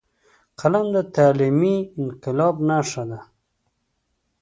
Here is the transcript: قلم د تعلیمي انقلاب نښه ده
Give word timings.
قلم 0.59 0.85
د 0.95 0.97
تعلیمي 1.15 1.77
انقلاب 2.01 2.55
نښه 2.69 3.03
ده 3.09 3.19